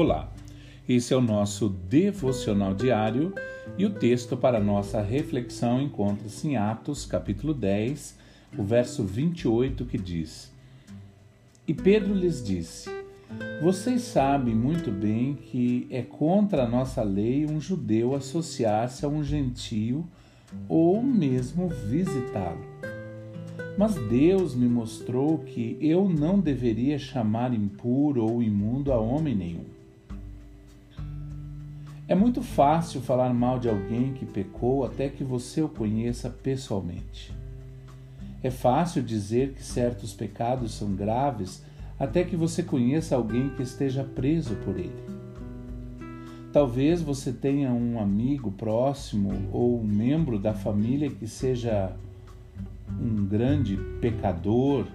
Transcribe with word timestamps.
Olá, 0.00 0.32
esse 0.88 1.12
é 1.12 1.16
o 1.16 1.20
nosso 1.20 1.68
devocional 1.68 2.72
diário 2.72 3.34
e 3.76 3.84
o 3.84 3.90
texto 3.90 4.36
para 4.36 4.60
nossa 4.60 5.02
reflexão 5.02 5.82
encontra-se 5.82 6.46
em 6.46 6.56
Atos, 6.56 7.04
capítulo 7.04 7.52
10, 7.52 8.16
o 8.56 8.62
verso 8.62 9.02
28, 9.02 9.84
que 9.86 9.98
diz: 9.98 10.52
E 11.66 11.74
Pedro 11.74 12.14
lhes 12.14 12.44
disse: 12.44 12.88
Vocês 13.60 14.02
sabem 14.02 14.54
muito 14.54 14.92
bem 14.92 15.34
que 15.34 15.88
é 15.90 16.02
contra 16.02 16.62
a 16.62 16.68
nossa 16.68 17.02
lei 17.02 17.44
um 17.44 17.60
judeu 17.60 18.14
associar-se 18.14 19.04
a 19.04 19.08
um 19.08 19.24
gentio 19.24 20.06
ou 20.68 21.02
mesmo 21.02 21.68
visitá-lo. 21.68 22.64
Mas 23.76 23.96
Deus 24.08 24.54
me 24.54 24.68
mostrou 24.68 25.38
que 25.38 25.76
eu 25.80 26.08
não 26.08 26.38
deveria 26.38 27.00
chamar 27.00 27.52
impuro 27.52 28.24
ou 28.24 28.40
imundo 28.40 28.92
a 28.92 29.00
homem 29.00 29.34
nenhum 29.34 29.77
é 32.08 32.14
muito 32.14 32.40
fácil 32.42 33.02
falar 33.02 33.34
mal 33.34 33.58
de 33.58 33.68
alguém 33.68 34.14
que 34.14 34.24
pecou 34.24 34.82
até 34.82 35.10
que 35.10 35.22
você 35.22 35.60
o 35.60 35.68
conheça 35.68 36.30
pessoalmente. 36.30 37.36
É 38.42 38.50
fácil 38.50 39.02
dizer 39.02 39.52
que 39.52 39.62
certos 39.62 40.14
pecados 40.14 40.72
são 40.72 40.94
graves 40.94 41.62
até 42.00 42.24
que 42.24 42.34
você 42.34 42.62
conheça 42.62 43.14
alguém 43.14 43.50
que 43.50 43.62
esteja 43.62 44.02
preso 44.02 44.54
por 44.64 44.78
ele. 44.78 45.18
Talvez 46.50 47.02
você 47.02 47.30
tenha 47.30 47.70
um 47.72 48.00
amigo 48.00 48.50
próximo 48.52 49.30
ou 49.52 49.78
um 49.78 49.84
membro 49.84 50.38
da 50.38 50.54
família 50.54 51.10
que 51.10 51.26
seja 51.26 51.94
um 52.98 53.26
grande 53.26 53.76
pecador 54.00 54.86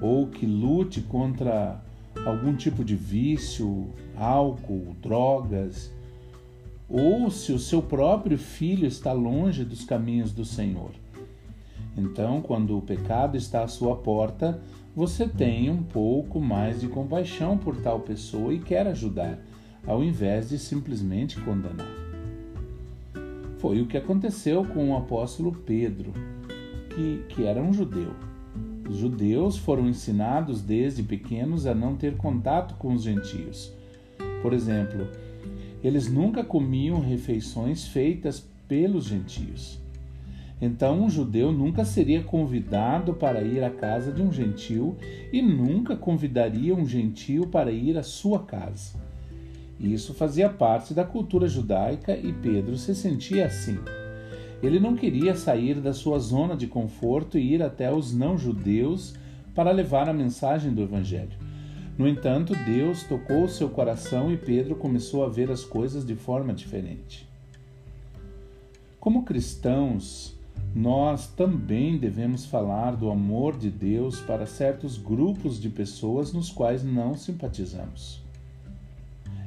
ou 0.00 0.28
que 0.28 0.46
lute 0.46 1.00
contra 1.00 1.82
algum 2.24 2.54
tipo 2.54 2.84
de 2.84 2.94
vício, 2.94 3.90
álcool, 4.16 4.94
drogas 5.02 5.92
ou 6.96 7.28
se 7.28 7.50
o 7.50 7.58
seu 7.58 7.82
próprio 7.82 8.38
filho 8.38 8.86
está 8.86 9.12
longe 9.12 9.64
dos 9.64 9.84
caminhos 9.84 10.30
do 10.30 10.44
Senhor. 10.44 10.92
Então, 11.98 12.40
quando 12.40 12.78
o 12.78 12.82
pecado 12.82 13.36
está 13.36 13.64
à 13.64 13.68
sua 13.68 13.96
porta, 13.96 14.60
você 14.94 15.26
tem 15.26 15.68
um 15.68 15.82
pouco 15.82 16.40
mais 16.40 16.80
de 16.80 16.86
compaixão 16.86 17.58
por 17.58 17.76
tal 17.78 17.98
pessoa 17.98 18.54
e 18.54 18.60
quer 18.60 18.86
ajudar, 18.86 19.40
ao 19.84 20.04
invés 20.04 20.50
de 20.50 20.58
simplesmente 20.58 21.40
condenar. 21.40 21.92
Foi 23.58 23.80
o 23.80 23.86
que 23.86 23.96
aconteceu 23.96 24.64
com 24.64 24.92
o 24.92 24.96
apóstolo 24.96 25.50
Pedro, 25.50 26.12
que, 26.94 27.24
que 27.28 27.44
era 27.44 27.60
um 27.60 27.72
judeu. 27.72 28.12
Os 28.88 28.98
judeus 28.98 29.56
foram 29.56 29.88
ensinados 29.88 30.62
desde 30.62 31.02
pequenos 31.02 31.66
a 31.66 31.74
não 31.74 31.96
ter 31.96 32.16
contato 32.16 32.76
com 32.76 32.94
os 32.94 33.02
gentios. 33.02 33.72
Por 34.42 34.52
exemplo, 34.52 35.08
eles 35.84 36.10
nunca 36.10 36.42
comiam 36.42 36.98
refeições 36.98 37.86
feitas 37.86 38.42
pelos 38.66 39.04
gentios. 39.04 39.78
Então, 40.60 41.02
um 41.02 41.10
judeu 41.10 41.52
nunca 41.52 41.84
seria 41.84 42.22
convidado 42.22 43.12
para 43.12 43.42
ir 43.42 43.62
à 43.62 43.68
casa 43.68 44.10
de 44.10 44.22
um 44.22 44.32
gentil 44.32 44.96
e 45.30 45.42
nunca 45.42 45.94
convidaria 45.94 46.74
um 46.74 46.86
gentil 46.86 47.46
para 47.48 47.70
ir 47.70 47.98
à 47.98 48.02
sua 48.02 48.38
casa. 48.44 48.98
Isso 49.78 50.14
fazia 50.14 50.48
parte 50.48 50.94
da 50.94 51.04
cultura 51.04 51.46
judaica 51.46 52.16
e 52.16 52.32
Pedro 52.32 52.78
se 52.78 52.94
sentia 52.94 53.46
assim. 53.46 53.78
Ele 54.62 54.80
não 54.80 54.96
queria 54.96 55.34
sair 55.34 55.80
da 55.80 55.92
sua 55.92 56.18
zona 56.18 56.56
de 56.56 56.66
conforto 56.66 57.36
e 57.36 57.52
ir 57.52 57.62
até 57.62 57.92
os 57.92 58.14
não-judeus 58.14 59.14
para 59.54 59.70
levar 59.70 60.08
a 60.08 60.14
mensagem 60.14 60.72
do 60.72 60.80
Evangelho. 60.80 61.43
No 61.96 62.08
entanto, 62.08 62.56
Deus 62.64 63.04
tocou 63.04 63.46
seu 63.46 63.68
coração 63.68 64.32
e 64.32 64.36
Pedro 64.36 64.74
começou 64.74 65.24
a 65.24 65.28
ver 65.28 65.48
as 65.48 65.64
coisas 65.64 66.04
de 66.04 66.16
forma 66.16 66.52
diferente. 66.52 67.28
Como 68.98 69.22
cristãos, 69.22 70.34
nós 70.74 71.28
também 71.28 71.96
devemos 71.96 72.46
falar 72.46 72.96
do 72.96 73.08
amor 73.10 73.56
de 73.56 73.70
Deus 73.70 74.18
para 74.18 74.44
certos 74.44 74.98
grupos 74.98 75.60
de 75.60 75.68
pessoas 75.68 76.32
nos 76.32 76.50
quais 76.50 76.82
não 76.82 77.14
simpatizamos. 77.14 78.20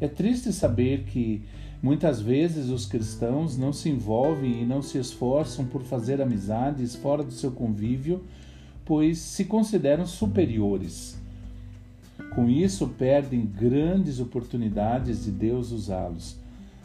É 0.00 0.08
triste 0.08 0.52
saber 0.52 1.04
que 1.04 1.44
muitas 1.80 2.20
vezes 2.20 2.70
os 2.70 2.86
cristãos 2.86 3.56
não 3.56 3.72
se 3.72 3.88
envolvem 3.88 4.62
e 4.62 4.66
não 4.66 4.82
se 4.82 4.98
esforçam 4.98 5.64
por 5.64 5.82
fazer 5.82 6.20
amizades 6.20 6.96
fora 6.96 7.22
do 7.22 7.32
seu 7.32 7.52
convívio, 7.52 8.24
pois 8.84 9.18
se 9.18 9.44
consideram 9.44 10.04
superiores 10.04 11.21
com 12.34 12.48
isso, 12.48 12.88
perdem 12.88 13.44
grandes 13.44 14.20
oportunidades 14.20 15.24
de 15.24 15.30
Deus 15.30 15.70
usá-los. 15.70 16.36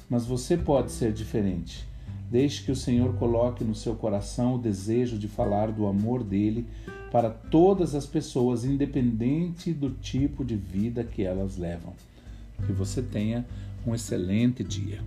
Mas 0.09 0.25
você 0.25 0.57
pode 0.57 0.91
ser 0.91 1.13
diferente. 1.13 1.87
Deixe 2.29 2.63
que 2.63 2.71
o 2.71 2.75
Senhor 2.75 3.13
coloque 3.15 3.63
no 3.63 3.73
seu 3.73 3.95
coração 3.95 4.55
o 4.55 4.59
desejo 4.59 5.17
de 5.17 5.27
falar 5.27 5.71
do 5.71 5.87
amor 5.87 6.23
dele 6.23 6.65
para 7.11 7.29
todas 7.29 7.95
as 7.95 8.05
pessoas, 8.05 8.65
independente 8.65 9.71
do 9.71 9.91
tipo 9.91 10.43
de 10.43 10.55
vida 10.55 11.03
que 11.03 11.23
elas 11.23 11.57
levam. 11.57 11.93
Que 12.65 12.73
você 12.73 13.01
tenha 13.01 13.45
um 13.85 13.95
excelente 13.95 14.63
dia. 14.63 14.99